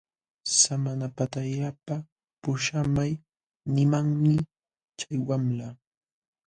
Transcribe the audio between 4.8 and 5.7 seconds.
chay wamla.